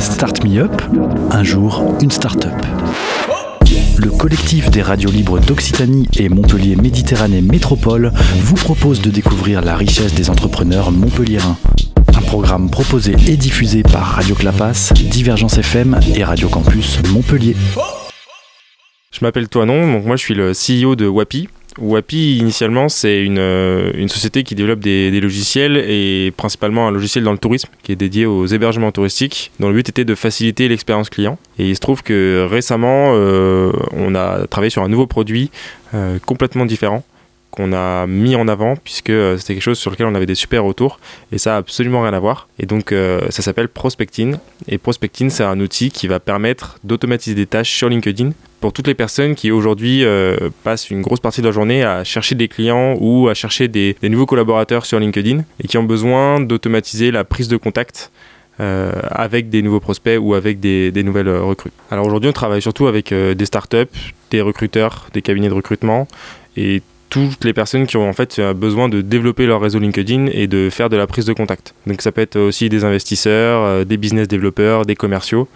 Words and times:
Start 0.00 0.44
Me 0.44 0.58
Up, 0.60 0.82
un 1.30 1.42
jour 1.42 1.82
une 2.00 2.10
start-up. 2.10 2.52
Le 3.98 4.10
collectif 4.10 4.70
des 4.70 4.82
radios 4.82 5.10
libres 5.10 5.38
d'Occitanie 5.38 6.08
et 6.18 6.28
Montpellier 6.28 6.76
Méditerranée 6.76 7.40
Métropole 7.40 8.12
vous 8.38 8.54
propose 8.54 9.00
de 9.00 9.10
découvrir 9.10 9.62
la 9.62 9.76
richesse 9.76 10.14
des 10.14 10.30
entrepreneurs 10.30 10.90
montpelliérains. 10.90 11.56
Un 12.16 12.22
programme 12.22 12.70
proposé 12.70 13.14
et 13.26 13.36
diffusé 13.36 13.82
par 13.82 14.02
Radio 14.02 14.34
Clapas, 14.34 14.92
Divergence 14.94 15.58
FM 15.58 15.98
et 16.14 16.24
Radio 16.24 16.48
Campus 16.48 16.98
Montpellier. 17.10 17.56
Je 19.12 19.18
m'appelle 19.22 19.48
Toinon, 19.48 19.92
donc 19.92 20.06
moi 20.06 20.16
je 20.16 20.22
suis 20.22 20.34
le 20.34 20.52
CEO 20.52 20.96
de 20.96 21.06
Wapi. 21.06 21.48
Wapi, 21.78 22.38
initialement, 22.38 22.88
c'est 22.88 23.22
une, 23.22 23.38
euh, 23.38 24.08
société 24.08 24.42
qui 24.42 24.54
développe 24.54 24.80
des, 24.80 25.10
des, 25.10 25.20
logiciels 25.20 25.76
et 25.76 26.32
principalement 26.36 26.88
un 26.88 26.90
logiciel 26.90 27.24
dans 27.24 27.32
le 27.32 27.38
tourisme 27.38 27.68
qui 27.82 27.92
est 27.92 27.96
dédié 27.96 28.26
aux 28.26 28.46
hébergements 28.46 28.92
touristiques, 28.92 29.52
dont 29.60 29.68
le 29.68 29.74
but 29.74 29.88
était 29.88 30.04
de 30.04 30.14
faciliter 30.14 30.68
l'expérience 30.68 31.10
client. 31.10 31.38
Et 31.58 31.68
il 31.68 31.74
se 31.74 31.80
trouve 31.80 32.02
que 32.02 32.46
récemment, 32.50 33.12
euh, 33.14 33.72
on 33.92 34.14
a 34.14 34.46
travaillé 34.46 34.70
sur 34.70 34.82
un 34.82 34.88
nouveau 34.88 35.06
produit 35.06 35.50
euh, 35.94 36.18
complètement 36.24 36.66
différent 36.66 37.04
qu'on 37.50 37.72
a 37.72 38.06
mis 38.06 38.36
en 38.36 38.48
avant 38.48 38.76
puisque 38.76 39.10
euh, 39.10 39.36
c'était 39.36 39.54
quelque 39.54 39.62
chose 39.62 39.78
sur 39.78 39.90
lequel 39.90 40.06
on 40.06 40.14
avait 40.14 40.26
des 40.26 40.34
super 40.34 40.64
retours 40.64 41.00
et 41.32 41.38
ça 41.38 41.54
a 41.54 41.58
absolument 41.58 42.02
rien 42.02 42.14
à 42.14 42.18
voir 42.18 42.48
et 42.58 42.66
donc 42.66 42.92
euh, 42.92 43.20
ça 43.30 43.42
s'appelle 43.42 43.68
Prospecting 43.68 44.36
et 44.68 44.78
Prospecting 44.78 45.30
c'est 45.30 45.44
un 45.44 45.58
outil 45.60 45.90
qui 45.90 46.06
va 46.06 46.20
permettre 46.20 46.78
d'automatiser 46.84 47.34
des 47.34 47.46
tâches 47.46 47.72
sur 47.72 47.88
LinkedIn 47.88 48.30
pour 48.60 48.72
toutes 48.72 48.86
les 48.86 48.94
personnes 48.94 49.34
qui 49.34 49.50
aujourd'hui 49.50 50.04
euh, 50.04 50.50
passent 50.62 50.90
une 50.90 51.02
grosse 51.02 51.20
partie 51.20 51.40
de 51.40 51.46
leur 51.46 51.52
journée 51.52 51.82
à 51.82 52.04
chercher 52.04 52.34
des 52.34 52.48
clients 52.48 52.94
ou 53.00 53.28
à 53.28 53.34
chercher 53.34 53.68
des, 53.68 53.96
nouveaux 54.02 54.26
collaborateurs 54.26 54.86
sur 54.86 55.00
LinkedIn 55.00 55.42
et 55.62 55.68
qui 55.68 55.78
ont 55.78 55.84
besoin 55.84 56.40
d'automatiser 56.40 57.10
la 57.10 57.24
prise 57.24 57.48
de 57.48 57.56
contact 57.56 58.10
avec 58.58 59.48
des 59.48 59.62
nouveaux 59.62 59.80
prospects 59.80 60.18
ou 60.20 60.34
avec 60.34 60.60
des, 60.60 60.92
nouvelles 61.02 61.30
recrues. 61.30 61.70
Alors 61.90 62.04
aujourd'hui 62.04 62.28
on 62.28 62.34
travaille 62.34 62.60
surtout 62.60 62.88
avec 62.88 63.10
des 63.14 63.46
startups, 63.46 63.86
des 64.30 64.42
recruteurs, 64.42 65.06
des 65.14 65.22
cabinets 65.22 65.48
de 65.48 65.54
recrutement 65.54 66.06
et 66.58 66.82
toutes 67.10 67.44
les 67.44 67.52
personnes 67.52 67.86
qui 67.86 67.96
ont 67.96 68.08
en 68.08 68.12
fait 68.12 68.40
besoin 68.54 68.88
de 68.88 69.00
développer 69.00 69.44
leur 69.44 69.60
réseau 69.60 69.78
LinkedIn 69.78 70.26
et 70.32 70.46
de 70.46 70.70
faire 70.70 70.88
de 70.88 70.96
la 70.96 71.06
prise 71.06 71.26
de 71.26 71.32
contact. 71.32 71.74
Donc 71.86 72.00
ça 72.02 72.12
peut 72.12 72.22
être 72.22 72.38
aussi 72.38 72.68
des 72.68 72.84
investisseurs, 72.84 73.62
euh, 73.62 73.84
des 73.84 73.96
business 73.96 74.28
développeurs, 74.28 74.86
des 74.86 74.96
commerciaux. 74.96 75.48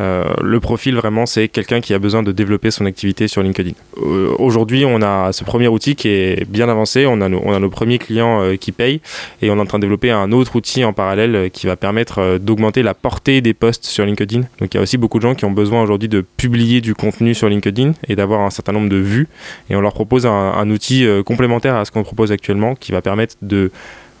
Euh, 0.00 0.24
le 0.42 0.60
profil 0.60 0.94
vraiment 0.94 1.26
c'est 1.26 1.48
quelqu'un 1.48 1.80
qui 1.80 1.92
a 1.92 1.98
besoin 1.98 2.22
de 2.22 2.30
développer 2.30 2.70
son 2.70 2.86
activité 2.86 3.26
sur 3.28 3.42
LinkedIn. 3.42 3.72
Euh, 3.98 4.32
Aujourd'hui 4.38 4.84
on 4.84 5.02
a 5.02 5.32
ce 5.32 5.44
premier 5.44 5.68
outil 5.68 5.96
qui 5.96 6.08
est 6.08 6.48
bien 6.48 6.68
avancé, 6.68 7.06
on 7.06 7.20
a 7.20 7.28
nos, 7.28 7.70
premiers 7.70 7.98
clients 7.98 8.40
euh, 8.42 8.56
qui 8.56 8.72
payent 8.72 9.00
et 9.42 9.50
on 9.50 9.56
est 9.56 9.60
en 9.60 9.66
train 9.66 9.78
de 9.78 9.82
développer 9.82 10.10
un 10.10 10.30
autre 10.32 10.56
outil 10.56 10.84
en 10.84 10.92
parallèle 10.92 11.50
qui 11.50 11.66
va 11.66 11.76
permettre 11.76 12.38
d'augmenter 12.38 12.82
la 12.82 12.94
portée 12.94 13.40
des 13.40 13.54
posts 13.54 13.86
sur 13.86 14.04
LinkedIn. 14.04 14.42
Donc 14.60 14.72
il 14.72 14.76
y 14.76 14.78
a 14.78 14.82
aussi 14.82 14.98
beaucoup 14.98 15.18
de 15.18 15.22
gens 15.22 15.34
qui 15.34 15.44
ont 15.44 15.50
besoin 15.50 15.82
aujourd'hui 15.82 16.08
de 16.08 16.24
publier 16.36 16.80
du 16.80 16.94
contenu 16.94 17.34
sur 17.34 17.48
LinkedIn 17.48 17.92
et 18.06 18.16
d'avoir 18.16 18.40
un 18.40 18.50
certain 18.50 18.72
nombre 18.72 18.88
de 18.88 18.96
vues 18.96 19.28
et 19.70 19.76
on 19.76 19.80
leur 19.80 19.94
propose 19.94 20.26
un, 20.26 20.68
outil 20.68 21.06
complémentaire 21.24 21.76
à 21.76 21.84
ce 21.84 21.90
qu'on 21.90 22.02
propose 22.02 22.30
actuellement 22.30 22.74
qui 22.74 22.92
va 22.92 23.00
permettre 23.00 23.36
de 23.40 23.70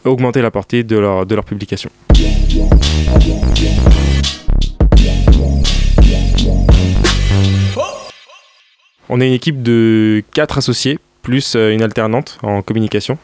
augmenter 0.04 0.40
la 0.40 0.50
portée 0.50 0.82
de 0.82 0.96
leur, 0.96 1.26
de 1.26 1.34
leur 1.34 1.44
publication. 1.44 1.90
On 9.10 9.20
est 9.20 9.26
une 9.26 9.32
équipe 9.32 9.62
de 9.62 10.22
4 10.34 10.58
associés, 10.58 10.98
plus 11.22 11.54
euh, 11.56 11.72
une 11.72 11.82
alternante 11.82 12.38
en 12.42 12.60
communication. 12.60 13.18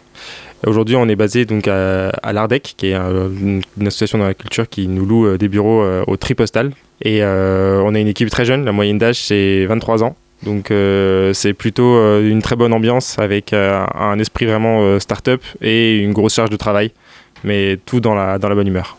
Aujourd'hui, 0.67 0.97
on 0.97 1.07
est 1.09 1.17
basé 1.17 1.45
donc 1.45 1.69
à, 1.69 2.33
l'Ardec, 2.33 2.75
qui 2.79 2.89
est 2.89 2.95
un, 2.95 3.29
une, 3.29 3.63
association 3.87 4.17
dans 4.17 4.27
la 4.27 4.33
culture 4.33 4.67
qui 4.67 4.89
nous 4.89 5.05
loue 5.05 5.27
euh, 5.27 5.37
des 5.37 5.49
bureaux 5.49 5.83
euh, 5.83 6.03
au 6.07 6.17
Tripostal. 6.17 6.73
Et 7.03 7.23
on 7.23 7.95
est 7.95 8.01
une 8.01 8.09
équipe 8.09 8.31
très 8.31 8.47
jeune, 8.47 8.65
la 8.65 8.73
moyenne 8.73 8.97
d'âge 8.97 9.21
c'est 9.21 9.67
23 9.67 10.05
ans. 10.05 10.17
Donc 10.43 10.73
c'est 11.35 11.53
plutôt 11.53 11.99
une 12.21 12.41
très 12.41 12.57
bonne 12.57 12.73
ambiance 12.73 13.19
avec 13.19 13.53
un 13.53 14.19
esprit 14.19 14.47
vraiment 14.47 14.99
start-up 15.01 15.43
et 15.61 15.99
une 15.99 16.13
grosse 16.13 16.35
charge 16.35 16.51
de 16.51 16.57
travail, 16.57 16.93
mais 17.43 17.79
tout 17.85 18.01
dans 18.01 18.15
la, 18.15 18.39
dans 18.39 18.49
la 18.49 18.55
bonne 18.55 18.69
humeur. 18.69 18.97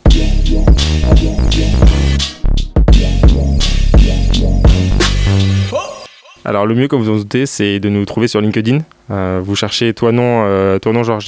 Alors 6.46 6.68
le 6.68 6.76
mieux, 6.76 6.88
comme 6.88 7.02
vous 7.02 7.10
en 7.10 7.18
doutez, 7.18 7.48
c'est 7.48 7.80
de 7.80 7.90
nous 7.90 8.06
trouver 8.06 8.28
sur 8.28 8.40
LinkedIn. 8.40 8.80
Euh, 9.10 9.42
vous 9.44 9.56
cherchez 9.56 9.94
toi 9.96 10.12
non, 10.12 10.44
euh, 10.46 10.78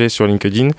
sur 0.09 0.27
LinkedIn 0.27 0.69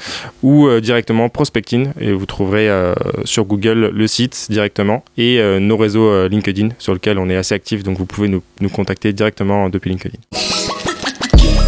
ou 0.43 0.67
euh, 0.67 0.81
directement 0.81 1.29
Prospecting 1.29 1.89
et 2.01 2.13
vous 2.13 2.27
trouverez 2.27 2.69
euh, 2.69 2.95
sur 3.25 3.45
Google 3.45 3.91
le 3.93 4.07
site 4.07 4.47
directement 4.49 5.05
et 5.17 5.41
nos 5.61 5.77
réseaux 5.77 6.29
LinkedIn 6.29 6.71
sur 6.79 6.95
lesquels 6.95 7.19
on 7.19 7.29
est 7.29 7.37
assez 7.37 7.55
actif. 7.55 7.83
Donc 7.83 7.99
vous 7.99 8.07
pouvez 8.07 8.29
nous, 8.29 8.43
nous 8.61 8.69
contacter 8.69 9.13
directement 9.13 9.69
depuis 9.69 9.91
LinkedIn. 9.91 10.19